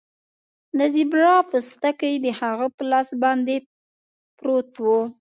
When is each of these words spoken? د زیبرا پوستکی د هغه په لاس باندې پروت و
د 0.77 0.79
زیبرا 0.93 1.35
پوستکی 1.49 2.13
د 2.25 2.27
هغه 2.39 2.67
په 2.75 2.83
لاس 2.91 3.09
باندې 3.23 3.55
پروت 4.39 4.71
و 4.81 4.85